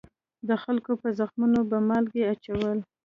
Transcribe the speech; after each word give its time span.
د 0.47 0.49
خلکو 0.63 0.91
په 1.01 1.07
زخمونو 1.19 1.59
به 1.69 1.77
مالګې 1.87 2.23
اچول. 2.33 2.77